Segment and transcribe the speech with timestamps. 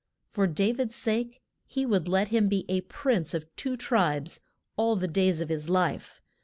[0.31, 4.39] For Da vid's sake he would let him be a prince of two tribes
[4.75, 6.23] all the days of his life.